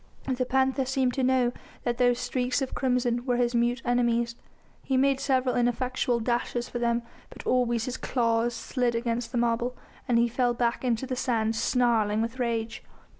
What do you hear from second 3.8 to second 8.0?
enemies. He made several ineffectual dashes for them, but always his